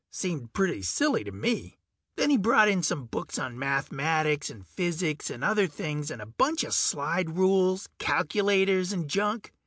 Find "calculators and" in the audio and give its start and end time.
7.99-9.07